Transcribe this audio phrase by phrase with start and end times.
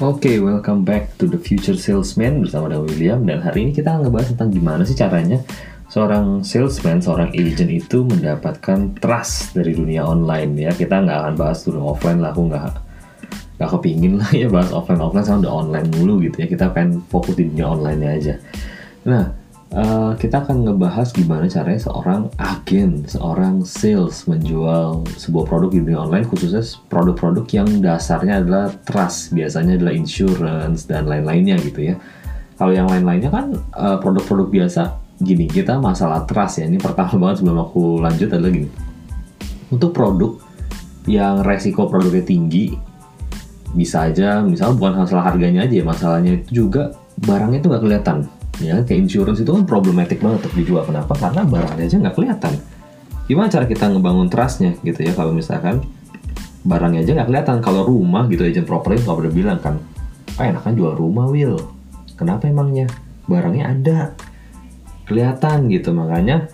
[0.00, 4.08] Oke, welcome back to the Future Salesman bersama dengan William dan hari ini kita akan
[4.08, 5.44] ngebahas tentang gimana sih caranya
[5.92, 10.72] seorang salesman, seorang agent itu mendapatkan trust dari dunia online ya.
[10.72, 12.64] Kita nggak akan bahas dunia offline lah, aku nggak
[13.60, 16.46] nggak kepingin lah ya bahas offline offline sama udah online mulu gitu ya.
[16.48, 18.34] Kita pengen fokus di dunia online aja.
[19.04, 19.36] Nah,
[19.74, 26.00] uh, kita akan ngebahas gimana caranya seorang agen, seorang sales menjual sebuah produk di dunia
[26.02, 31.96] online, khususnya produk-produk yang dasarnya adalah trust, biasanya adalah insurance dan lain-lainnya gitu ya.
[32.58, 34.82] Kalau yang lain-lainnya kan uh, produk-produk biasa,
[35.22, 36.68] gini kita masalah trust ya.
[36.68, 38.68] Ini pertama banget sebelum aku lanjut adalah gini.
[39.70, 40.36] Untuk produk
[41.08, 42.76] yang resiko produknya tinggi,
[43.70, 46.90] bisa aja, misalnya bukan masalah harganya aja, masalahnya itu juga
[47.22, 48.18] barangnya itu nggak kelihatan
[48.60, 50.84] ya kayak insurance itu kan problematik banget untuk dijual.
[50.84, 51.16] Kenapa?
[51.16, 52.52] Karena barangnya aja nggak kelihatan.
[53.24, 55.80] Gimana cara kita ngebangun trustnya gitu ya kalau misalkan
[56.62, 57.56] barangnya aja nggak kelihatan?
[57.64, 59.80] Kalau rumah gitu agent property kalau udah bilang kan
[60.38, 61.56] ah enakan jual rumah Will
[62.20, 62.86] kenapa emangnya?
[63.24, 64.00] Barangnya ada.
[65.08, 66.46] Kelihatan gitu makanya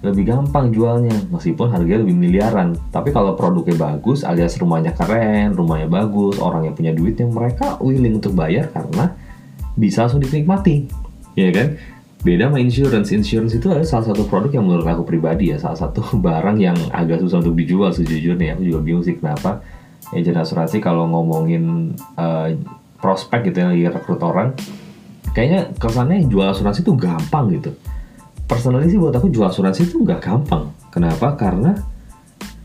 [0.00, 2.72] lebih gampang jualnya meskipun harganya lebih miliaran.
[2.88, 7.76] Tapi kalau produknya bagus alias rumahnya keren rumahnya bagus orang yang punya duit yang mereka
[7.84, 9.12] willing untuk bayar karena
[9.76, 11.78] bisa langsung dinikmati ya kan?
[12.20, 13.08] Beda sama insurance.
[13.16, 15.56] Insurance itu adalah salah satu produk yang menurut aku pribadi ya.
[15.56, 18.56] Salah satu barang yang agak susah untuk dijual sejujurnya.
[18.60, 19.64] Aku juga bingung sih kenapa.
[20.10, 22.50] Agent asuransi kalau ngomongin uh,
[22.98, 24.52] prospek gitu yang lagi rekrut orang
[25.30, 27.70] kayaknya kesannya jual asuransi itu gampang gitu.
[28.44, 30.74] Personally sih buat aku jual asuransi itu nggak gampang.
[30.90, 31.38] Kenapa?
[31.38, 31.78] Karena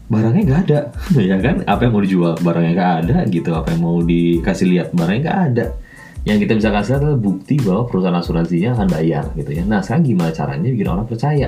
[0.09, 0.79] barangnya nggak ada.
[1.21, 1.61] Ya kan?
[1.69, 3.53] Apa yang mau dijual barangnya nggak ada gitu.
[3.53, 5.65] Apa yang mau dikasih lihat barangnya nggak ada
[6.25, 9.63] yang kita bisa kasih adalah bukti bahwa perusahaan asuransinya akan bayar gitu ya.
[9.63, 11.47] Nah sekarang gimana caranya bikin orang percaya?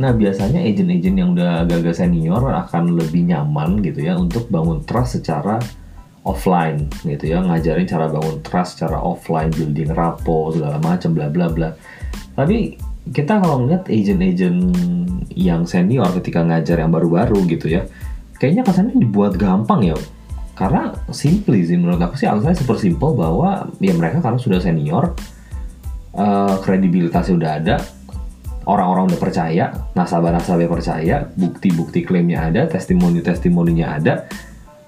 [0.00, 5.20] Nah biasanya agent-agent yang udah agak-agak senior akan lebih nyaman gitu ya untuk bangun trust
[5.20, 5.60] secara
[6.24, 11.52] offline gitu ya ngajarin cara bangun trust secara offline building rapo segala macam bla bla
[11.52, 11.76] bla
[12.32, 12.80] tapi
[13.12, 14.72] kita kalau ngeliat agent-agent
[15.36, 17.84] yang senior ketika ngajar yang baru-baru gitu ya
[18.40, 19.96] kayaknya kesannya dibuat gampang ya
[20.54, 25.14] karena simple sih menurut aku sih alasannya super simple bahwa ya mereka karena sudah senior
[26.14, 27.76] uh, kredibilitasnya udah ada
[28.64, 29.64] orang-orang udah percaya
[29.98, 34.30] nasabah-nasabah percaya bukti-bukti klaimnya ada testimoni-testimoninya ada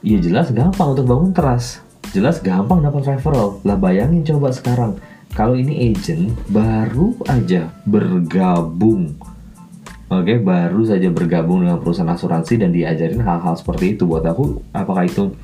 [0.06, 1.82] ya jelas gampang untuk bangun trust.
[2.14, 3.58] Jelas gampang dapat referral.
[3.66, 4.96] Lah bayangin coba sekarang
[5.34, 9.18] kalau ini agent baru aja bergabung
[10.06, 15.02] Oke, baru saja bergabung dengan perusahaan asuransi dan diajarin hal-hal seperti itu buat aku apakah
[15.02, 15.34] itu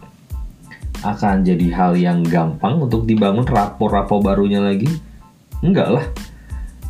[1.03, 4.89] akan jadi hal yang gampang untuk dibangun rapor-rapor barunya lagi?
[5.61, 6.07] Enggak lah.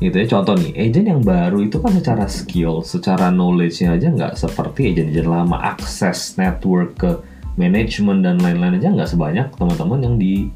[0.03, 4.35] Gitu ya, contoh nih, agent yang baru itu kan secara skill, secara knowledge-nya aja nggak
[4.35, 5.57] seperti agent-agent lama.
[5.63, 7.11] Akses network ke
[7.55, 10.51] manajemen dan lain-lain aja nggak sebanyak teman-teman yang di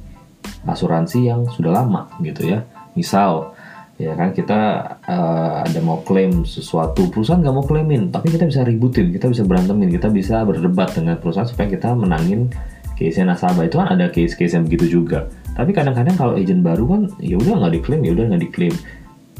[0.66, 2.66] asuransi yang sudah lama gitu ya.
[2.98, 3.54] Misal,
[3.96, 4.60] ya kan kita
[5.08, 9.40] uh, ada mau klaim sesuatu perusahaan nggak mau klaimin tapi kita bisa ributin kita bisa
[9.40, 12.52] berantemin kita bisa berdebat dengan perusahaan supaya kita menangin
[12.96, 15.28] case nasabah itu kan ada case-case yang begitu juga.
[15.52, 18.74] Tapi kadang-kadang kalau agent baru kan ya udah nggak diklaim ya udah nggak diklaim.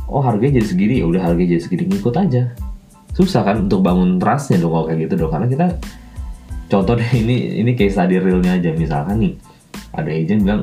[0.06, 2.42] Oh harganya jadi segini ya udah harganya jadi segini ngikut aja.
[3.16, 5.32] Susah kan untuk bangun trustnya dong kalau kayak gitu dong.
[5.32, 5.66] Karena kita
[6.68, 8.70] contoh deh ini ini case tadi realnya aja.
[8.76, 9.32] Misalkan nih
[9.96, 10.62] ada agent bilang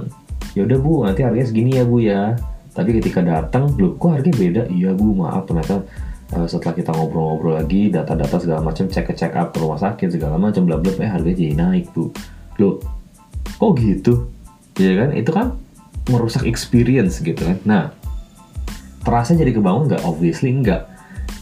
[0.53, 2.37] ya udah bu nanti harganya segini ya bu ya.
[2.73, 4.61] Tapi ketika datang loh kok harganya beda?
[4.69, 5.49] Iya bu maaf.
[5.49, 5.81] Ternyata
[6.33, 10.13] uh, setelah kita ngobrol-ngobrol lagi data-data segala macam cek ke check up ke rumah sakit
[10.13, 12.09] segala macam bla bla eh harganya jadi naik bu
[12.59, 12.81] loh
[13.57, 14.27] kok gitu?
[14.77, 15.09] Ya kan?
[15.13, 15.47] Itu kan
[16.09, 17.57] merusak experience gitu kan.
[17.63, 17.83] Nah
[19.03, 20.03] terasa jadi kebangun nggak?
[20.03, 20.89] Obviously nggak.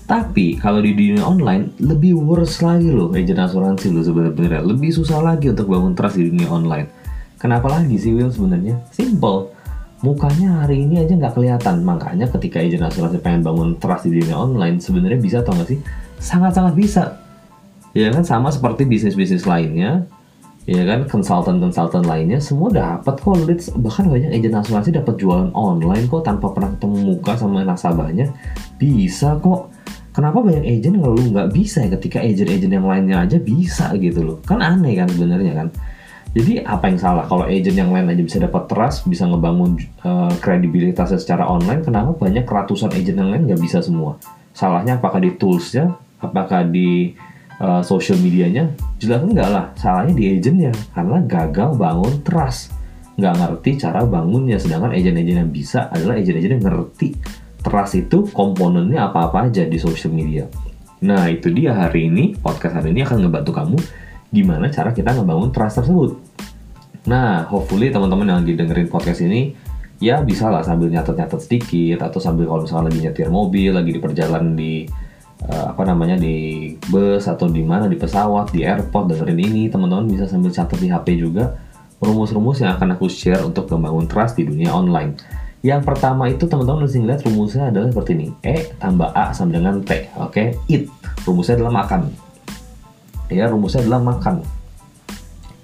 [0.10, 3.16] Tapi kalau di dunia online lebih worse lagi loh.
[3.16, 4.60] Agent asuransi lo sebenarnya.
[4.60, 6.92] Lebih susah lagi untuk bangun trust di dunia online.
[7.40, 8.76] Kenapa lagi sih Will sebenarnya?
[8.92, 9.56] Simple.
[10.02, 11.88] Mukanya hari ini aja nggak kelihatan.
[11.88, 15.80] Makanya ketika agent asuransi pengen bangun trust di dunia online sebenarnya bisa atau nggak sih?
[16.20, 17.04] Sangat-sangat bisa.
[17.96, 18.28] Ya kan?
[18.28, 20.06] Sama seperti bisnis-bisnis lainnya
[20.72, 21.04] ya kan?
[21.06, 23.36] Konsultan-konsultan lainnya semua dapat kok.
[23.44, 28.32] Leads bahkan banyak agent asuransi dapat jualan online kok tanpa pernah ketemu muka sama nasabahnya.
[28.80, 29.70] Bisa kok.
[30.12, 31.32] Kenapa banyak agent ngeluh?
[31.32, 34.38] Nggak bisa ya ketika agent-agent yang lainnya aja bisa gitu loh.
[34.44, 35.68] Kan aneh kan sebenarnya kan.
[36.32, 37.28] Jadi apa yang salah?
[37.28, 39.76] Kalau agent yang lain aja bisa dapat trust bisa ngebangun
[40.08, 44.16] uh, kredibilitasnya secara online kenapa banyak ratusan agent yang lain nggak bisa semua?
[44.56, 45.92] Salahnya apakah di toolsnya?
[46.24, 47.12] Apakah di
[47.62, 49.66] uh, social medianya jelas enggak lah.
[49.78, 52.74] Salahnya di agentnya karena gagal bangun trust.
[53.22, 57.14] Nggak ngerti cara bangunnya sedangkan agent-agent yang bisa adalah agent-agent yang ngerti
[57.62, 60.50] trust itu komponennya apa-apa aja di social media.
[61.06, 63.78] Nah itu dia hari ini podcast hari ini akan ngebantu kamu
[64.34, 66.12] gimana cara kita ngebangun trust tersebut.
[67.02, 69.58] Nah, hopefully teman-teman yang lagi dengerin podcast ini
[69.98, 74.02] ya bisa lah sambil nyatet-nyatet sedikit atau sambil kalau misalnya lagi nyetir mobil, lagi di
[74.02, 74.86] perjalanan di
[75.50, 80.06] uh, apa namanya di bus atau di mana di pesawat, di airport dengerin ini, teman-teman
[80.10, 81.58] bisa sambil catat di HP juga
[82.02, 85.14] rumus-rumus yang akan aku share untuk membangun trust di dunia online.
[85.62, 88.28] Yang pertama itu teman-teman mesti lihat rumusnya adalah seperti ini.
[88.42, 90.10] E tambah A sama dengan T.
[90.18, 90.58] Oke, okay?
[90.66, 90.90] Eat.
[91.22, 92.10] Rumusnya adalah makan.
[93.30, 94.42] Ya, rumusnya adalah makan.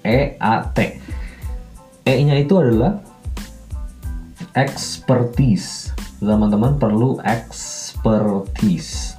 [0.06, 1.02] E A T.
[2.06, 3.02] E-nya itu adalah
[4.54, 5.90] expertise.
[6.22, 9.17] Teman-teman perlu expertise.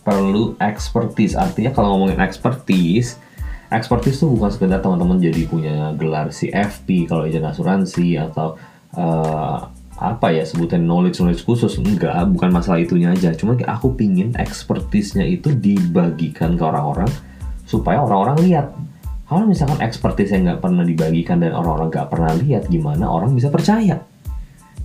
[0.00, 1.36] Perlu expertise.
[1.36, 3.20] Artinya kalau ngomongin expertise,
[3.68, 8.58] expertise itu bukan sekedar teman-teman jadi punya gelar CFP kalau izin asuransi atau
[8.96, 9.68] uh,
[10.00, 15.28] apa ya sebutan knowledge knowledge khusus enggak bukan masalah itunya aja cuma aku pingin expertise-nya
[15.28, 17.12] itu dibagikan ke orang-orang
[17.68, 18.72] supaya orang-orang lihat
[19.30, 23.46] kalau misalkan expertise yang nggak pernah dibagikan dan orang-orang nggak pernah lihat, gimana orang bisa
[23.46, 24.02] percaya?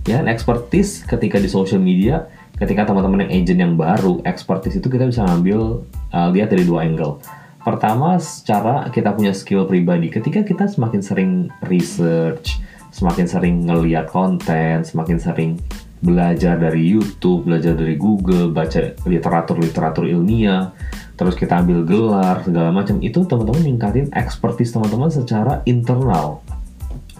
[0.06, 5.08] Ya, expertise ketika di social media, ketika teman-teman yang agent yang baru, expertise itu kita
[5.08, 7.20] bisa ngambil uh, lihat dari dua angle.
[7.62, 10.06] Pertama, secara kita punya skill pribadi.
[10.08, 11.30] Ketika kita semakin sering
[11.66, 12.62] research,
[12.94, 15.50] semakin sering ngeliat konten, semakin sering
[15.98, 20.70] belajar dari YouTube, belajar dari Google, baca literatur-literatur ilmiah,
[21.16, 26.44] terus kita ambil gelar segala macam itu teman-teman ningkatin expertise teman-teman secara internal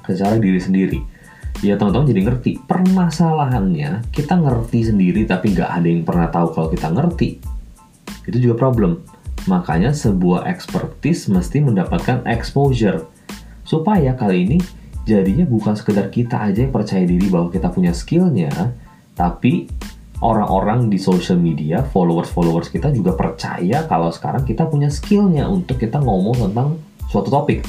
[0.04, 1.00] secara diri sendiri
[1.64, 2.52] ya teman-teman jadi ngerti.
[2.64, 7.40] Permasalahannya kita ngerti sendiri tapi nggak ada yang pernah tahu kalau kita ngerti.
[8.26, 9.00] Itu juga problem.
[9.46, 13.06] Makanya sebuah expertise mesti mendapatkan exposure.
[13.62, 14.58] Supaya kali ini
[15.06, 18.74] jadinya bukan sekedar kita aja yang percaya diri bahwa kita punya skillnya
[19.14, 19.70] tapi
[20.20, 26.00] orang-orang di social media, followers-followers kita juga percaya kalau sekarang kita punya skillnya untuk kita
[26.00, 27.62] ngomong tentang suatu topik.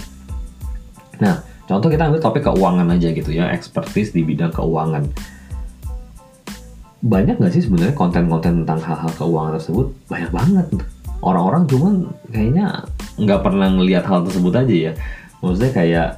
[1.21, 5.05] Nah, contoh kita ambil topik keuangan aja gitu ya, expertise di bidang keuangan.
[7.03, 9.93] Banyak nggak sih sebenarnya konten-konten tentang hal-hal keuangan tersebut?
[10.09, 10.67] Banyak banget.
[11.21, 11.93] Orang-orang cuman
[12.33, 12.87] kayaknya
[13.21, 14.93] nggak pernah ngelihat hal tersebut aja ya.
[15.43, 16.09] Maksudnya kayak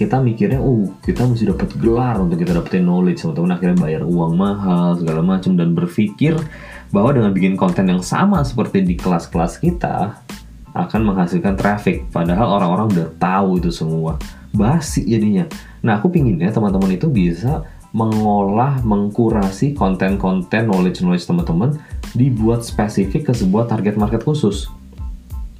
[0.00, 4.32] kita mikirnya, oh kita mesti dapat gelar untuk kita dapetin knowledge, teman-teman akhirnya bayar uang
[4.34, 6.34] mahal segala macam dan berpikir
[6.90, 10.16] bahwa dengan bikin konten yang sama seperti di kelas-kelas kita
[10.72, 12.08] akan menghasilkan traffic.
[12.08, 14.16] Padahal orang-orang udah tahu itu semua.
[14.52, 15.48] Basi jadinya.
[15.80, 21.76] Nah aku pinginnya teman-teman itu bisa mengolah, mengkurasi konten-konten knowledge-knowledge teman-teman
[22.16, 24.68] dibuat spesifik ke sebuah target market khusus.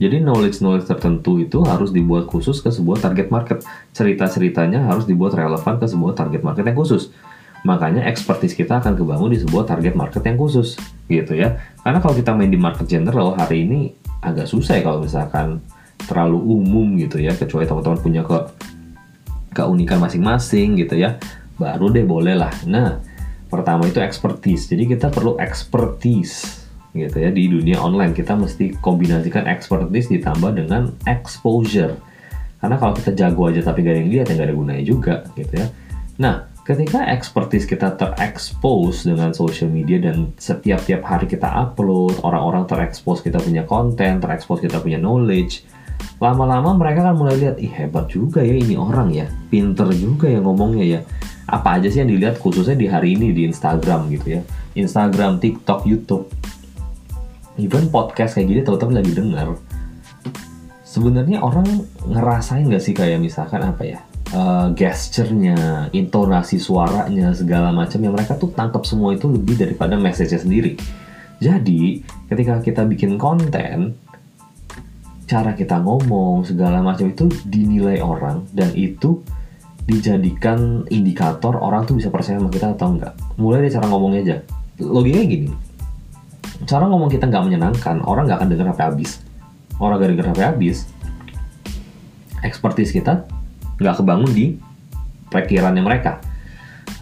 [0.00, 3.62] Jadi knowledge-knowledge tertentu itu harus dibuat khusus ke sebuah target market.
[3.94, 7.12] Cerita-ceritanya harus dibuat relevan ke sebuah target market yang khusus.
[7.62, 10.74] Makanya expertise kita akan kebangun di sebuah target market yang khusus,
[11.06, 11.62] gitu ya.
[11.86, 15.62] Karena kalau kita main di market general hari ini agak susah ya kalau misalkan
[16.02, 18.34] terlalu umum gitu ya, kecuali teman-teman punya ke
[19.52, 21.20] keunikan masing-masing gitu ya.
[21.56, 22.52] Baru deh boleh lah.
[22.64, 22.98] Nah,
[23.46, 24.66] pertama itu expertise.
[24.72, 26.62] Jadi kita perlu expertise
[26.92, 31.96] gitu ya di dunia online kita mesti kombinasikan expertise ditambah dengan exposure
[32.60, 35.14] karena kalau kita jago aja tapi gak ada yang lihat ya gak ada gunanya juga
[35.32, 35.66] gitu ya
[36.20, 42.68] nah ketika expertise kita terekspos dengan social media dan setiap tiap hari kita upload orang-orang
[42.68, 45.64] terekspos kita punya konten terekspos kita punya knowledge
[46.22, 49.26] lama-lama mereka kan mulai lihat ih hebat juga ya ini orang ya.
[49.50, 51.00] Pinter juga ya ngomongnya ya.
[51.50, 54.40] Apa aja sih yang dilihat khususnya di hari ini di Instagram gitu ya.
[54.78, 56.30] Instagram, TikTok, YouTube.
[57.60, 59.48] Even podcast kayak gini teman-teman lagi dengar
[60.92, 61.64] sebenarnya orang
[62.04, 63.98] ngerasain nggak sih kayak misalkan apa ya
[64.36, 70.36] uh, gesturnya, intonasi suaranya segala macam yang mereka tuh tangkap semua itu lebih daripada message
[70.36, 70.76] sendiri.
[71.40, 73.96] Jadi ketika kita bikin konten,
[75.26, 79.22] cara kita ngomong segala macam itu dinilai orang dan itu
[79.82, 83.14] dijadikan indikator orang tuh bisa percaya sama kita atau enggak.
[83.38, 84.36] Mulai dari cara ngomongnya aja.
[84.82, 85.48] Logikanya gini,
[86.66, 89.12] cara ngomong kita nggak menyenangkan, orang nggak akan dengar sampai habis.
[89.82, 90.86] Orang gak denger sampai habis,
[92.46, 93.26] expertise kita
[93.82, 94.46] nggak kebangun di
[95.26, 96.22] perkiraannya mereka.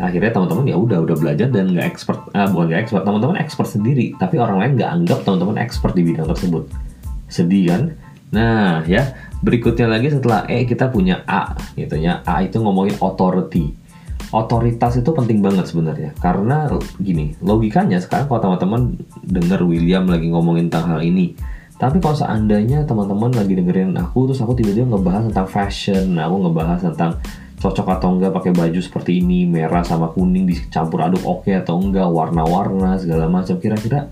[0.01, 3.69] Akhirnya teman-teman ya udah udah belajar dan nggak expert, uh, bukan nggak expert, teman-teman expert
[3.69, 6.65] sendiri, tapi orang lain nggak anggap teman-teman expert di bidang tersebut.
[7.29, 7.83] Sedih kan?
[8.31, 12.23] Nah ya berikutnya lagi setelah E kita punya A gitu ya.
[12.27, 13.81] A itu ngomongin authority
[14.31, 16.71] otoritas itu penting banget sebenarnya karena
[17.03, 18.95] gini logikanya sekarang kalau teman-teman
[19.27, 21.35] dengar William lagi ngomongin tentang hal ini
[21.81, 26.37] tapi kalau seandainya teman-teman lagi dengerin aku terus aku tiba-tiba ngebahas tentang fashion nah, aku
[26.47, 27.13] ngebahas tentang
[27.61, 31.77] cocok atau enggak pakai baju seperti ini merah sama kuning dicampur aduk oke okay atau
[31.83, 34.09] enggak warna-warna segala macam kira-kira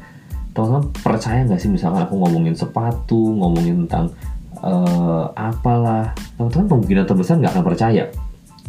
[0.58, 4.10] teman-teman percaya nggak sih misalkan aku ngomongin sepatu ngomongin tentang
[4.58, 8.10] uh, apalah teman-teman kemungkinan terbesar nggak akan percaya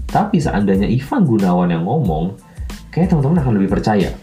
[0.05, 2.37] tapi seandainya Ivan Gunawan yang ngomong
[2.93, 4.13] kayak teman-teman akan lebih percaya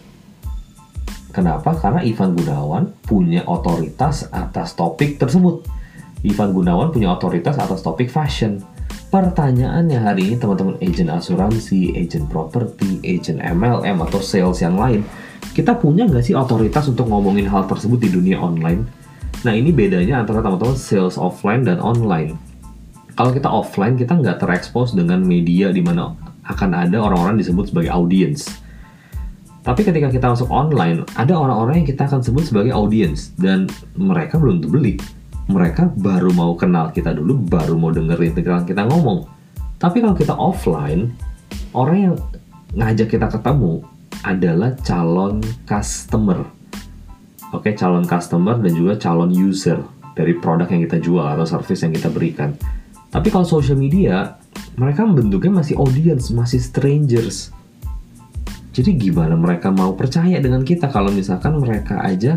[1.37, 1.77] Kenapa?
[1.77, 5.69] Karena Ivan Gunawan punya otoritas atas topik tersebut.
[6.25, 8.65] Ivan Gunawan punya otoritas atas topik fashion.
[9.13, 15.05] Pertanyaannya hari ini teman-teman agent asuransi, agent properti, agent MLM atau sales yang lain,
[15.53, 18.83] kita punya nggak sih otoritas untuk ngomongin hal tersebut di dunia online?
[19.45, 22.35] Nah ini bedanya antara teman-teman sales offline dan online.
[23.15, 27.91] Kalau kita offline kita nggak terekspos dengan media di mana akan ada orang-orang disebut sebagai
[27.93, 28.67] audience
[29.67, 33.67] tapi ketika kita masuk online, ada orang-orang yang kita akan sebut sebagai audience dan
[33.99, 34.95] mereka belum tentu beli.
[35.51, 39.27] Mereka baru mau kenal kita dulu, baru mau dengerin pikiran kita ngomong.
[39.83, 41.11] Tapi kalau kita offline,
[41.75, 42.15] orang yang
[42.79, 43.83] ngajak kita ketemu
[44.25, 46.47] adalah calon customer.
[47.53, 49.83] Oke, calon customer dan juga calon user
[50.17, 52.57] dari produk yang kita jual atau service yang kita berikan.
[53.13, 54.37] Tapi kalau social media,
[54.81, 57.57] mereka bentuknya masih audience, masih strangers
[58.77, 62.37] jadi gimana mereka mau percaya dengan kita kalau misalkan mereka aja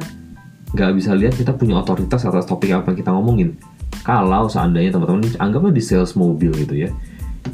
[0.71, 3.59] nggak bisa lihat kita punya otoritas atas topik apa yang kita ngomongin.
[4.07, 6.95] Kalau seandainya teman-teman anggaplah di sales mobil gitu ya.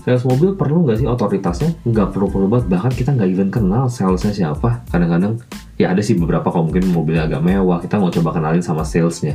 [0.06, 1.82] Sales mobil perlu nggak sih otoritasnya?
[1.82, 4.86] Nggak perlu-perlu banget, bahkan kita nggak even kenal salesnya siapa.
[4.94, 5.42] Kadang-kadang
[5.82, 9.34] ya ada sih beberapa kalau mungkin mobilnya agak mewah, kita mau coba kenalin sama salesnya.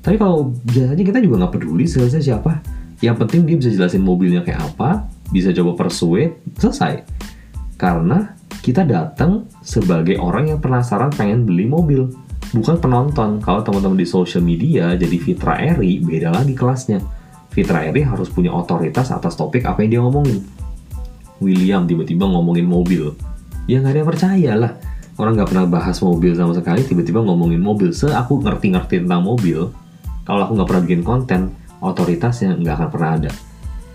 [0.00, 2.64] Tapi kalau biasanya kita juga nggak peduli salesnya siapa.
[3.04, 7.04] Yang penting dia bisa jelasin mobilnya kayak apa, bisa coba persuade, selesai.
[7.76, 8.32] Karena
[8.64, 12.08] kita datang sebagai orang yang penasaran pengen beli mobil
[12.56, 16.98] bukan penonton kalau teman-teman di social media jadi Fitra Eri beda lagi kelasnya
[17.60, 20.40] Fitra Eri harus punya otoritas atas topik apa yang dia ngomongin.
[21.44, 23.12] William tiba-tiba ngomongin mobil.
[23.68, 24.72] Ya nggak ada yang percaya lah.
[25.20, 27.92] Orang nggak pernah bahas mobil sama sekali tiba-tiba ngomongin mobil.
[27.92, 29.68] Se aku ngerti-ngerti tentang mobil
[30.24, 31.40] kalau aku nggak pernah bikin konten
[31.84, 33.30] otoritasnya nggak akan pernah ada.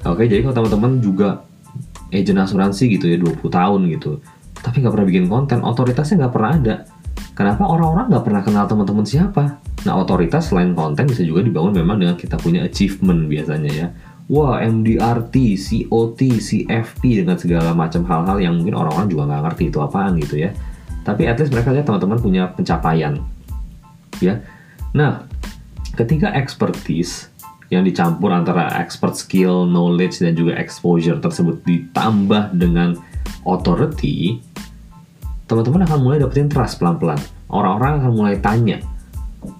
[0.05, 1.41] Oke jadi kalau teman-teman juga
[2.13, 4.21] agent asuransi gitu ya 20 tahun gitu
[4.65, 6.75] tapi nggak pernah bikin konten, otoritasnya nggak pernah ada.
[7.37, 9.61] Kenapa orang-orang nggak pernah kenal teman-teman siapa?
[9.85, 13.87] Nah, otoritas selain konten bisa juga dibangun memang dengan kita punya achievement biasanya ya.
[14.25, 19.77] Wah, MDRT, COT, CFP dengan segala macam hal-hal yang mungkin orang-orang juga nggak ngerti itu
[19.77, 20.49] apaan gitu ya.
[21.05, 23.21] Tapi at least mereka lihat teman-teman punya pencapaian.
[24.17, 24.41] Ya.
[24.97, 25.29] Nah,
[25.93, 27.29] ketika expertise
[27.69, 32.97] yang dicampur antara expert skill, knowledge dan juga exposure tersebut ditambah dengan
[33.45, 34.41] authority,
[35.45, 37.21] teman-teman akan mulai dapetin trust pelan-pelan.
[37.53, 38.81] Orang-orang akan mulai tanya.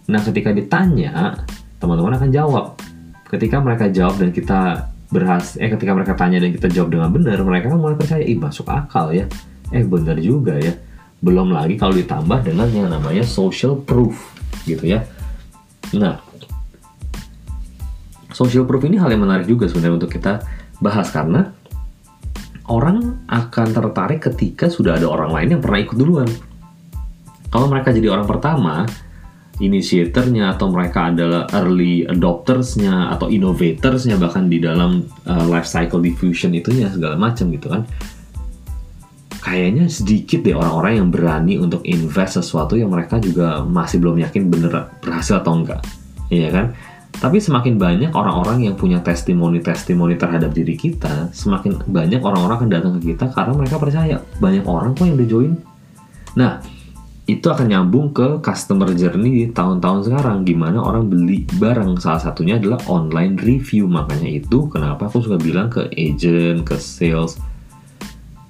[0.08, 1.46] Nah, ketika ditanya,
[1.82, 2.65] teman-teman akan jawab.
[3.25, 7.38] Ketika mereka jawab dan kita berhasil, eh ketika mereka tanya dan kita jawab dengan benar,
[7.42, 9.25] mereka akan mulai percaya, ih masuk akal ya.
[9.74, 10.74] Eh benar juga ya.
[11.22, 14.13] Belum lagi kalau ditambah dengan yang namanya social proof
[14.70, 15.06] gitu ya.
[15.94, 16.22] Nah,
[18.34, 20.44] social proof ini hal yang menarik juga sebenarnya untuk kita
[20.84, 21.56] bahas karena
[22.68, 26.30] orang akan tertarik ketika sudah ada orang lain yang pernah ikut duluan.
[27.54, 28.84] Kalau mereka jadi orang pertama,
[29.56, 36.52] initiatornya atau mereka adalah early adoptersnya atau innovatorsnya bahkan di dalam uh, life cycle diffusion
[36.52, 37.88] itunya segala macam gitu kan.
[39.46, 44.50] Kayaknya sedikit deh orang-orang yang berani untuk invest sesuatu yang mereka juga masih belum yakin
[44.50, 45.86] bener berhasil atau enggak.
[46.34, 46.66] Iya kan?
[47.16, 52.92] Tapi semakin banyak orang-orang yang punya testimoni-testimoni terhadap diri kita, semakin banyak orang-orang akan datang
[53.00, 54.20] ke kita karena mereka percaya.
[54.44, 55.54] Banyak orang kok yang udah join.
[56.36, 56.60] Nah,
[57.25, 61.98] itu akan nyambung ke customer journey di tahun-tahun sekarang gimana orang beli barang.
[61.98, 63.89] Salah satunya adalah online review.
[63.89, 67.41] Makanya itu kenapa aku suka bilang ke agent ke sales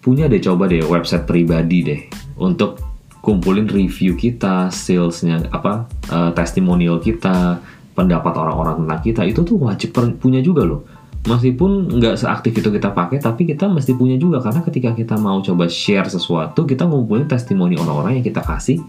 [0.05, 2.01] punya deh coba deh website pribadi deh
[2.37, 2.77] untuk
[3.25, 7.57] kumpulin review kita salesnya apa uh, testimonial kita
[7.97, 9.21] pendapat orang-orang tentang kita.
[9.25, 10.85] Itu tuh wajib punya juga loh
[11.25, 14.39] meskipun nggak seaktif itu kita pakai tapi kita mesti punya juga.
[14.39, 18.79] Karena ketika kita mau coba share sesuatu kita ngumpulin testimoni orang-orang yang kita kasih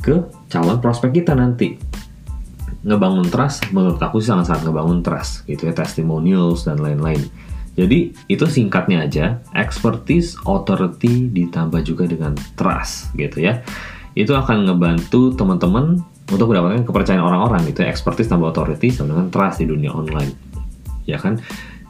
[0.00, 1.76] ke calon prospek kita nanti.
[2.80, 7.20] Ngebangun trust menurut aku sih sangat-sangat ngebangun trust gitu ya testimonials dan lain-lain.
[7.76, 13.60] Jadi itu singkatnya aja expertise authority ditambah juga dengan trust gitu ya.
[14.16, 16.00] Itu akan ngebantu teman-teman
[16.32, 17.92] untuk mendapatkan kepercayaan orang-orang gitu ya.
[17.92, 20.49] Expertise tambah authority sama dengan trust di dunia online
[21.10, 21.42] ya kan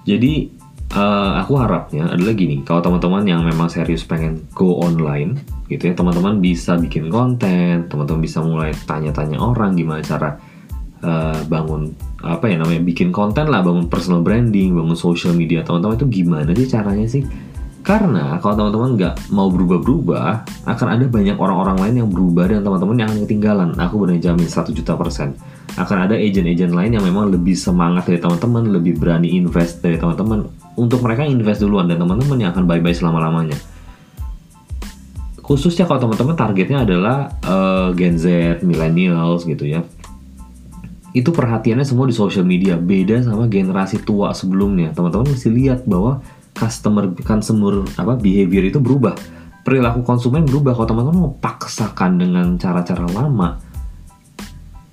[0.08, 0.48] jadi
[0.96, 5.94] uh, aku harapnya adalah gini kalau teman-teman yang memang serius pengen go online gitu ya
[5.94, 10.40] teman-teman bisa bikin konten teman-teman bisa mulai tanya-tanya orang gimana cara
[11.04, 16.00] uh, bangun apa ya namanya bikin konten lah bangun personal branding bangun social media teman-teman
[16.00, 17.22] itu gimana sih caranya sih
[17.80, 22.96] karena kalau teman-teman nggak mau berubah-berubah, akan ada banyak orang-orang lain yang berubah dan teman-teman
[23.00, 23.72] yang ketinggalan.
[23.80, 25.32] Aku benar jamin 1 juta persen.
[25.86, 30.46] Akan ada agent-agent lain yang memang lebih semangat dari teman-teman, lebih berani invest dari teman-teman.
[30.76, 33.58] Untuk mereka invest duluan dan teman-teman yang akan bye-bye selama-lamanya.
[35.40, 38.26] Khususnya kalau teman-teman targetnya adalah uh, Gen Z,
[38.62, 39.82] millennials gitu ya.
[41.10, 44.94] Itu perhatiannya semua di social media, beda sama generasi tua sebelumnya.
[44.94, 46.22] Teman-teman mesti lihat bahwa
[46.54, 49.18] customer consumer apa behavior itu berubah.
[49.66, 53.69] Perilaku konsumen berubah kalau teman-teman mau paksakan dengan cara-cara lama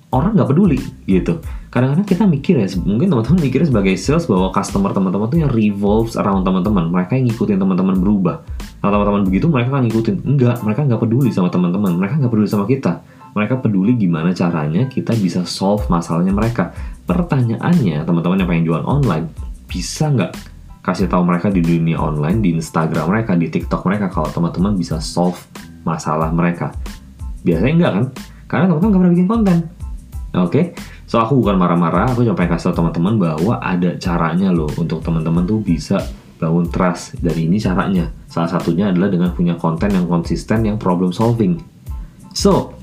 [0.08, 1.40] orang nggak peduli gitu.
[1.68, 6.16] Kadang-kadang kita mikir ya mungkin teman-teman mikirnya sebagai sales bahwa customer teman-teman tuh yang revolves
[6.16, 8.40] around teman-teman mereka yang ngikutin teman-teman berubah.
[8.80, 12.48] Kalau teman-teman begitu mereka kan ngikutin enggak mereka nggak peduli sama teman-teman mereka nggak peduli
[12.48, 13.04] sama kita.
[13.36, 16.72] Mereka peduli gimana caranya kita bisa solve masalahnya mereka.
[17.04, 19.28] Pertanyaannya teman-teman yang pengen jualan online
[19.68, 20.32] bisa nggak
[20.80, 25.04] kasih tahu mereka di dunia online di Instagram mereka di TikTok mereka kalau teman-teman bisa
[25.04, 25.36] solve
[25.84, 26.72] masalah mereka?
[27.44, 28.04] Biasanya enggak kan?
[28.48, 29.58] Karena teman-teman nggak pernah bikin konten
[30.36, 30.64] Oke, okay?
[31.08, 35.00] so aku bukan marah-marah, aku cuma pengen kasih tau teman-teman bahwa ada caranya loh untuk
[35.00, 36.04] teman-teman tuh bisa
[36.38, 37.18] bangun trust.
[37.18, 38.08] Dari ini caranya.
[38.30, 41.58] Salah satunya adalah dengan punya konten yang konsisten, yang problem solving.
[42.32, 42.76] So,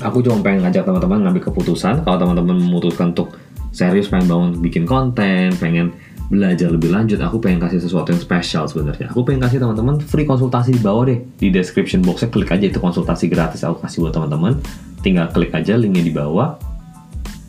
[0.00, 2.06] aku cuma pengen ngajak teman-teman ngambil keputusan.
[2.06, 3.34] Kalau teman-teman memutuskan untuk
[3.74, 5.92] serius pengen bangun bikin konten, pengen
[6.26, 9.10] belajar lebih lanjut, aku pengen kasih sesuatu yang spesial sebenarnya.
[9.14, 11.22] Aku pengen kasih teman-teman free konsultasi di bawah deh.
[11.38, 14.58] Di description boxnya klik aja itu konsultasi gratis aku kasih buat teman-teman.
[15.02, 16.58] Tinggal klik aja linknya di bawah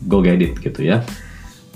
[0.06, 1.02] go get it gitu ya.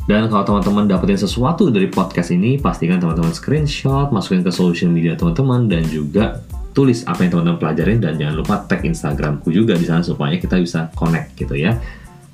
[0.02, 5.14] Dan kalau teman-teman dapetin sesuatu dari podcast ini, pastikan teman-teman screenshot, masukin ke social media
[5.14, 6.42] teman-teman, dan juga
[6.74, 10.58] tulis apa yang teman-teman pelajarin, dan jangan lupa tag Instagramku juga di sana supaya kita
[10.58, 11.78] bisa connect gitu ya.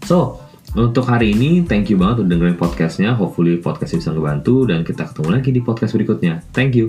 [0.08, 0.40] So,
[0.72, 3.12] untuk hari ini, thank you banget udah dengerin podcastnya.
[3.12, 6.40] Hopefully podcast bisa ngebantu, dan kita ketemu lagi di podcast berikutnya.
[6.56, 6.88] Thank you.